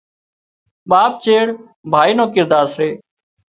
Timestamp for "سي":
2.75-2.89